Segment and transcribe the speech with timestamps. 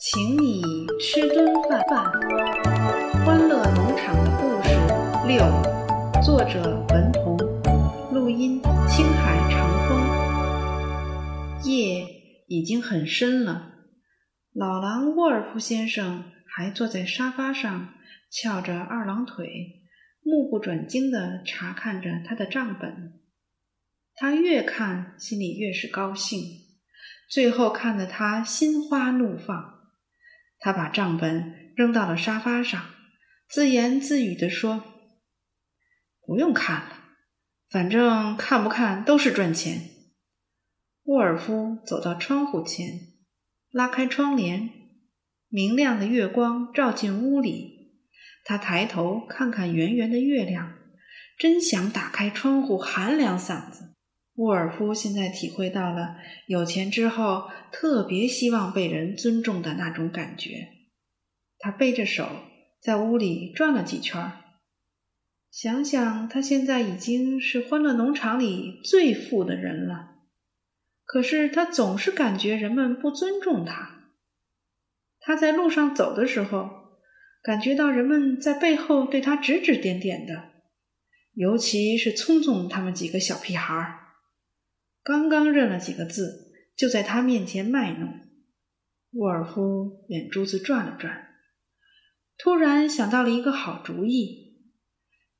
[0.00, 0.62] 请你
[1.00, 1.82] 吃顿饭。
[1.88, 2.04] 饭
[3.26, 4.68] 欢乐农场的故事
[5.26, 5.42] 六，
[6.22, 7.36] 作者文彤，
[8.12, 9.98] 录音青海长风。
[11.64, 12.06] 夜
[12.46, 13.72] 已经很深了，
[14.52, 17.88] 老狼沃尔夫先生还坐在沙发上，
[18.30, 19.82] 翘着二郎腿，
[20.22, 23.14] 目不转睛地查看着他的账本。
[24.14, 26.40] 他越看，心里越是高兴，
[27.28, 29.77] 最后看得他心花怒放。
[30.58, 32.82] 他把账本扔到了沙发上，
[33.48, 34.82] 自言自语地说
[36.26, 37.04] ：“不用看了，
[37.70, 39.90] 反正看不看都是赚钱。”
[41.04, 43.00] 沃尔夫走到窗户前，
[43.70, 44.70] 拉开窗帘，
[45.48, 47.94] 明亮的月光照进屋里。
[48.44, 50.74] 他抬头看看圆圆的月亮，
[51.38, 53.94] 真想打开窗户喊两嗓子。
[54.38, 60.68] 沃尔夫现在体会到了有钱之后特别希望被人尊重的那种感觉。
[61.58, 62.28] 他背着手
[62.80, 64.30] 在屋里转了几圈，
[65.50, 70.10] 想想他现在已经是欢乐农场里最富的人了，
[71.04, 74.12] 可是他总是感觉人们不尊重他。
[75.18, 76.70] 他在路上走的时候，
[77.42, 80.50] 感觉到人们在背后对他指指点点的，
[81.34, 83.97] 尤其是聪聪他们几个小屁孩儿。
[85.08, 88.26] 刚刚认了几个字，就在他面前卖弄。
[89.12, 91.28] 沃尔夫眼珠子转了转，
[92.36, 94.58] 突然想到了一个好主意：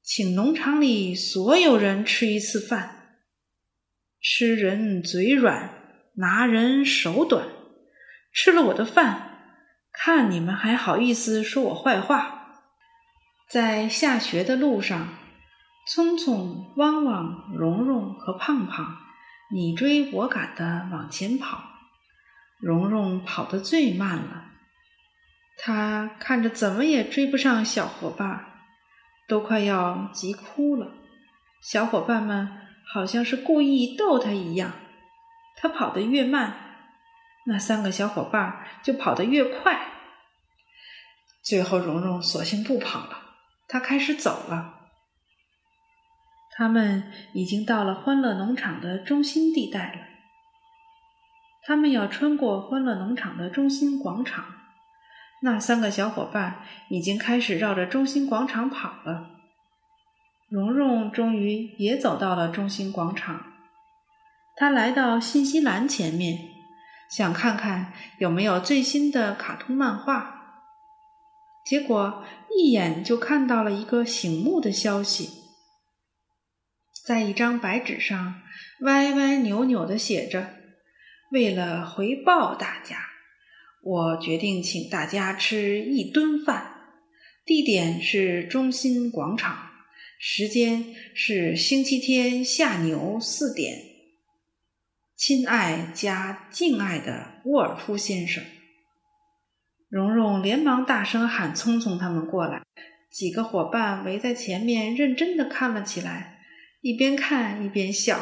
[0.02, 3.18] 请农场里所有人吃一次饭。
[4.22, 5.70] 吃人嘴软，
[6.14, 7.46] 拿人手短。
[8.32, 9.60] 吃了我的饭，
[9.92, 12.62] 看你们还好意思说我坏话。
[13.50, 15.12] 在下学的路上，
[15.86, 19.07] 聪聪、汪汪、蓉蓉和胖胖。
[19.50, 21.62] 你追我赶的往前跑，
[22.58, 24.44] 蓉蓉跑得最慢了。
[25.56, 28.44] 他看着怎么也追不上小伙伴，
[29.26, 30.92] 都快要急哭了。
[31.62, 34.72] 小伙伴们好像是故意逗他一样，
[35.56, 36.54] 他跑得越慢，
[37.46, 39.92] 那三个小伙伴就跑得越快。
[41.42, 43.22] 最后，蓉蓉索性不跑了，
[43.66, 44.77] 她开始走了。
[46.58, 47.04] 他们
[47.34, 50.00] 已经到了欢乐农场的中心地带了。
[51.62, 54.44] 他们要穿过欢乐农场的中心广场。
[55.40, 59.30] 那三个小伙伴已经开始绕着中心广场跑了。
[60.48, 63.52] 蓉蓉终于也走到了中心广场。
[64.56, 66.40] 他来到信息栏前面，
[67.08, 70.64] 想看看有没有最新的卡通漫画。
[71.64, 75.46] 结果一眼就看到了一个醒目的消息。
[77.08, 78.42] 在一张白纸上
[78.80, 80.50] 歪歪扭扭的写着
[81.32, 82.98] ：“为了回报大家，
[83.82, 86.74] 我决定请大家吃一顿饭。
[87.46, 89.70] 地点是中心广场，
[90.18, 93.78] 时间是星期天下牛四点。
[95.16, 98.44] 亲爱加敬爱的沃尔夫先生。”
[99.88, 102.60] 蓉蓉连忙大声喊：“聪聪他们过来！”
[103.10, 106.34] 几个伙伴围在前面，认真的看了起来。
[106.88, 108.18] 一边看一边笑，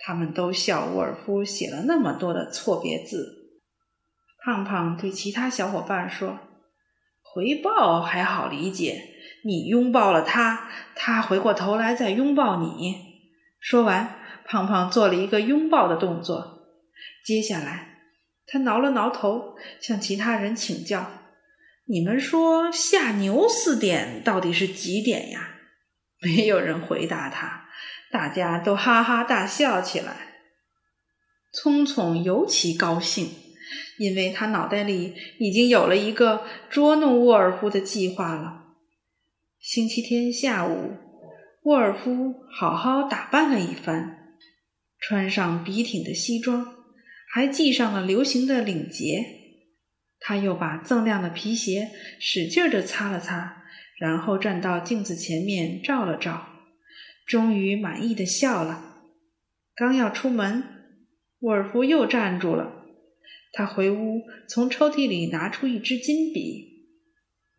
[0.00, 3.52] 他们都笑沃尔夫写了那么多的错别字。
[4.44, 6.40] 胖胖对其他小伙伴说
[7.22, 9.00] ：“回报还好理解，
[9.44, 12.96] 你拥抱了他，他回过头来再拥抱你。”
[13.62, 16.66] 说完，胖胖做了一个拥抱的动作。
[17.24, 18.00] 接下来，
[18.48, 21.08] 他挠了挠头，向其他人请教
[21.86, 25.52] ：“你们说下牛四点到底是几点呀？”
[26.20, 27.68] 没有人回答他。
[28.10, 30.34] 大家都哈哈大笑起来。
[31.52, 33.30] 聪聪尤其高兴，
[33.98, 38.64] 因为他脑袋里已经有了一个捉弄沃尔夫的计划了。
[39.58, 40.94] 星期天下午，
[41.62, 44.36] 沃尔夫好好打扮了一番，
[45.00, 46.74] 穿上笔挺的西装，
[47.32, 49.24] 还系上了流行的领结。
[50.20, 53.64] 他又把锃亮的皮鞋使劲地擦了擦，
[53.98, 56.46] 然后站到镜子前面照了照。
[57.26, 59.02] 终于满意的笑了，
[59.74, 60.62] 刚要出门，
[61.40, 62.84] 沃尔夫又站住了。
[63.52, 66.92] 他回屋，从抽屉里拿出一支金笔，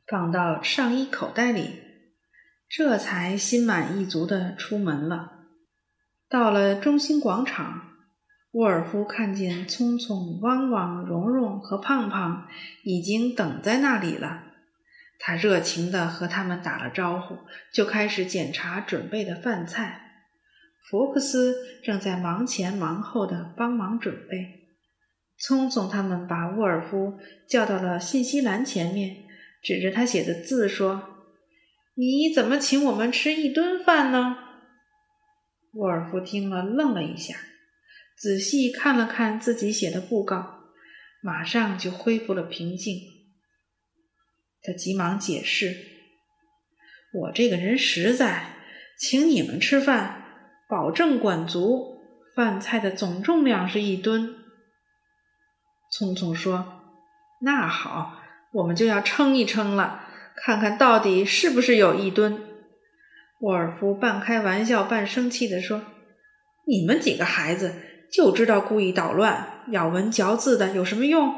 [0.08, 1.72] 放到上衣口袋里，
[2.70, 5.34] 这才心满意足的出门了。
[6.30, 7.94] 到了中心广场，
[8.52, 12.48] 沃尔夫看见聪聪、汪汪、蓉蓉和胖胖
[12.84, 14.47] 已经等在那里了。
[15.20, 17.38] 他热情地和他们打了招呼，
[17.74, 20.04] 就开始检查准备的饭菜。
[20.90, 24.68] 福克斯正在忙前忙后的帮忙准备。
[25.38, 29.18] 聪聪他们把沃尔夫叫到了信息栏前面，
[29.62, 31.28] 指着他写的字说
[31.96, 34.38] ：“你怎么请我们吃一顿饭呢？”
[35.74, 37.36] 沃尔夫听了，愣了一下，
[38.18, 40.72] 仔细看了看自己写的布告，
[41.22, 43.17] 马上就恢复了平静。
[44.68, 45.74] 他急忙解释
[47.16, 48.56] ：“我这个人实在，
[49.00, 50.26] 请你们吃饭。”
[50.70, 52.02] 保证管足，
[52.36, 54.36] 饭菜的总重量是一吨。
[55.90, 56.84] 聪聪说
[57.40, 58.22] ：“那好，
[58.52, 60.04] 我们就要称一称了，
[60.36, 62.44] 看看到底是不是有一吨。”
[63.40, 65.82] 沃尔夫半开玩笑半生气地说
[66.68, 67.74] ：“你们几个孩子
[68.12, 71.34] 就知道故意捣乱，咬文嚼字的有什么用？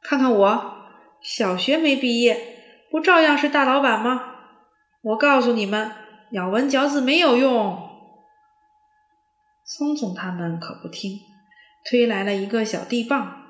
[0.00, 0.75] 看看我，
[1.26, 2.38] 小学没毕业，
[2.88, 4.34] 不照样是大老板吗？
[5.02, 5.90] 我告诉你们，
[6.30, 7.82] 咬文嚼字没有用。”
[9.66, 11.18] 聪聪他们可不听，
[11.84, 13.42] 推来了一个小地磅，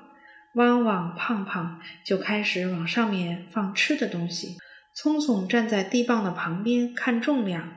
[0.55, 4.57] 汪汪、胖胖就开始往上面放吃的东西。
[4.95, 7.75] 聪聪站在地磅的旁边看重量，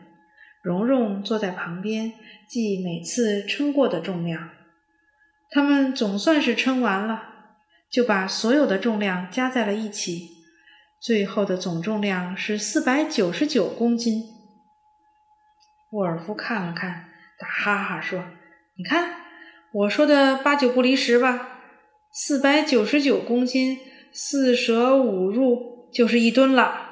[0.63, 2.15] 蓉蓉坐在旁边
[2.49, 4.49] 记每次称过的重量。
[5.51, 7.30] 他们总算是称完了，
[7.91, 10.29] 就把所有的重量加在了一起，
[11.01, 14.23] 最后的总重量是四百九十九公斤。
[15.93, 17.07] 沃尔夫看了看。
[17.41, 18.23] 打哈哈说
[18.77, 19.15] ：“你看，
[19.73, 21.63] 我说的八九不离十吧？
[22.13, 23.79] 四百九十九公斤，
[24.13, 26.91] 四舍五入就是一吨了。”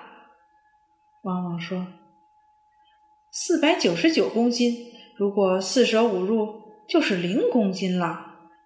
[1.25, 1.87] 汪汪说
[3.31, 4.75] ：“四百九十九公斤，
[5.19, 8.25] 如果四舍五入就是零公斤了。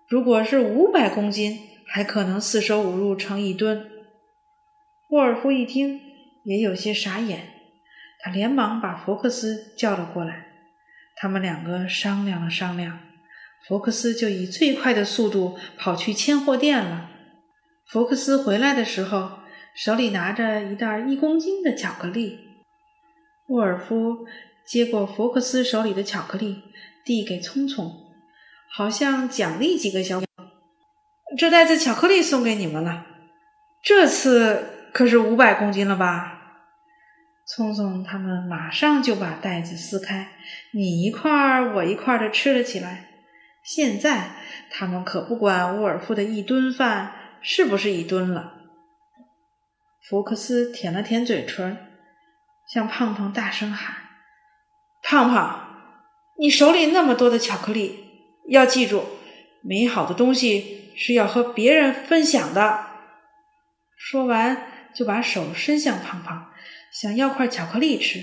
[0.08, 1.58] 如果是五百公斤，
[1.94, 3.90] 还可能四舍五入成一吨。”
[5.12, 6.00] 沃尔夫一听，
[6.42, 7.50] 也有些傻眼，
[8.20, 10.46] 他连忙把福克斯叫了过来。
[11.16, 12.98] 他们两个商量了商量，
[13.68, 17.10] 福克斯就以最快的速度跑去千货店了。
[17.86, 19.40] 福克斯回来的时候，
[19.76, 22.38] 手里拿着一袋一公斤的巧克力。
[23.48, 24.26] 沃尔夫
[24.66, 26.62] 接过福克斯手里的巧克力，
[27.04, 27.92] 递给聪聪，
[28.70, 30.22] 好像奖励几个小。
[31.36, 33.06] 这袋子巧克力送给你们了，
[33.82, 36.40] 这次可是五百公斤了吧？
[37.46, 40.28] 聪聪他们马上就把袋子撕开，
[40.72, 43.08] 你一块儿我一块儿的吃了起来。
[43.64, 44.32] 现在
[44.70, 48.54] 他们可不管沃尔夫的一吨饭是不是一吨了。
[50.08, 51.78] 福克斯舔了舔嘴唇，
[52.68, 53.96] 向胖胖大声喊
[55.02, 55.68] ：“胖胖，
[56.38, 58.04] 你手里那么多的巧克力，
[58.48, 59.04] 要记住，
[59.62, 62.86] 美好的东西是要和别人分享的。”
[63.96, 66.50] 说完，就把手伸向胖胖。
[66.92, 68.22] 想要块巧克力吃，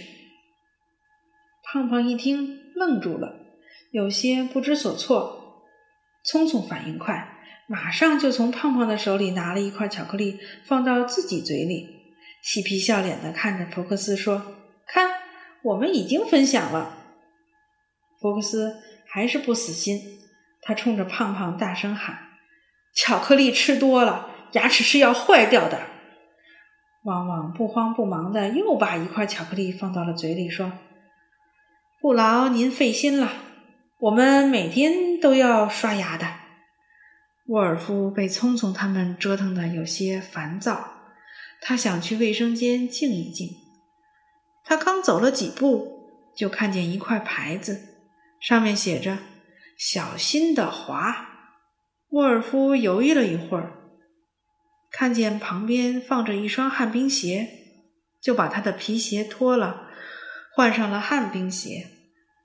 [1.63, 3.33] 胖胖一听愣住了，
[3.89, 5.65] 有些不知所措。
[6.23, 11.87] 聪聪反应快，马上就从胖胖的手里拿了一块巧克力，放到自己嘴里，
[12.43, 14.55] 嬉皮笑脸的看着福克斯说
[14.85, 15.09] ：“看，
[15.63, 16.95] 我们已经分享了。”
[18.21, 20.19] 福克斯还是不死心，
[20.61, 22.19] 他冲着胖胖大声喊
[22.93, 25.79] ：“巧克力吃多了，牙齿是要坏掉的。”
[27.05, 30.73] 旺旺不慌不忙的又把一块巧克力放到了嘴里，说
[32.01, 33.31] ：“不劳您费心了，
[33.99, 36.27] 我们每天都要刷牙的。”
[37.47, 40.91] 沃尔夫被聪聪他们折腾的有些烦躁，
[41.61, 43.49] 他想去卫生间静一静。
[44.65, 47.79] 他刚走了几步，就看见一块牌子，
[48.39, 49.17] 上面写着
[49.79, 51.28] “小心的滑”。
[52.11, 53.73] 沃尔夫犹豫了一会儿。
[54.91, 57.47] 看见旁边放着一双旱冰鞋，
[58.19, 59.87] 就把他的皮鞋脱了，
[60.55, 61.87] 换上了旱冰鞋。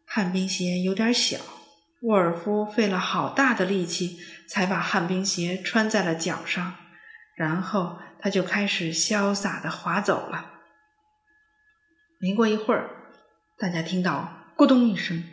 [0.06, 1.38] 旱冰鞋有点小，
[2.02, 6.75] 沃尔夫费了好大的力气才把旱冰鞋穿在了脚上，
[7.35, 10.50] 然后他就开始潇洒的滑走了。
[12.21, 12.90] 没过一会儿，
[13.59, 15.25] 大家听到“咕咚”一声，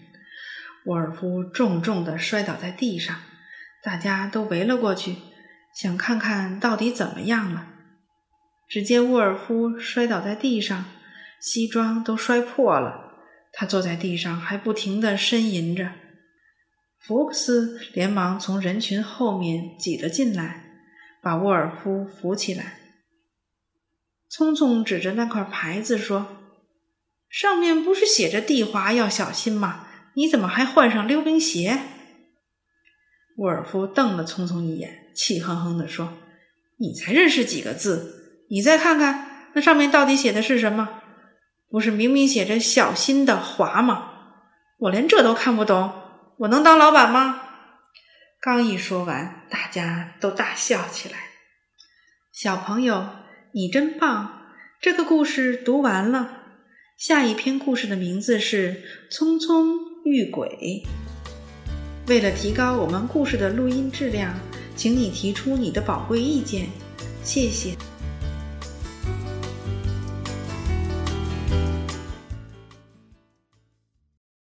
[0.85, 3.19] 沃尔夫重重的摔倒在地上，
[3.83, 5.17] 大家都围了过去。
[5.73, 7.67] 想看看到底怎么样了？
[8.67, 10.85] 只见沃尔夫摔倒在地上，
[11.39, 13.11] 西装都摔破了。
[13.53, 15.91] 他坐在地上，还不停地呻吟着。
[16.99, 20.63] 福克斯连忙从人群后面挤了进来，
[21.21, 22.79] 把沃尔夫扶起来。
[24.29, 26.27] 聪聪指着那块牌子说
[27.29, 29.87] ：“上面不是写着地滑要小心吗？
[30.15, 31.79] 你怎么还换上溜冰鞋？”
[33.41, 35.11] 沃尔夫瞪了聪聪一眼。
[35.15, 36.13] 气哼哼地说
[36.77, 38.45] ：“你才认识几个字？
[38.51, 41.01] 你再看看那上面到底写的是什么？
[41.67, 44.09] 不是明明写着‘小心的滑’吗？
[44.77, 45.91] 我连这都看不懂，
[46.37, 47.41] 我能当老板吗？”
[48.39, 51.15] 刚一说完，大家都大笑起来。
[52.31, 53.07] 小朋友，
[53.53, 54.43] 你真棒！
[54.79, 56.37] 这个故事读完了。
[56.95, 60.85] 下一篇故事的名字是《匆匆遇鬼》。
[62.07, 64.33] 为了提高我们故事的录音质量，
[64.75, 66.67] 请你提出你的宝贵意见，
[67.23, 67.75] 谢谢。